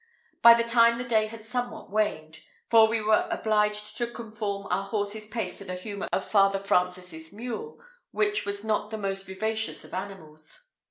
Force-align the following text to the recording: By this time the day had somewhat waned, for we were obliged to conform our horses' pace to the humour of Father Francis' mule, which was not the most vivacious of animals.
By 0.41 0.55
this 0.55 0.71
time 0.71 0.97
the 0.97 1.03
day 1.03 1.27
had 1.27 1.43
somewhat 1.43 1.91
waned, 1.91 2.39
for 2.65 2.87
we 2.87 3.03
were 3.03 3.27
obliged 3.29 3.97
to 3.99 4.07
conform 4.09 4.65
our 4.71 4.85
horses' 4.85 5.27
pace 5.27 5.59
to 5.59 5.63
the 5.65 5.75
humour 5.75 6.07
of 6.11 6.25
Father 6.25 6.57
Francis' 6.57 7.31
mule, 7.31 7.79
which 8.09 8.43
was 8.43 8.63
not 8.63 8.89
the 8.89 8.97
most 8.97 9.27
vivacious 9.27 9.83
of 9.83 9.93
animals. 9.93 10.71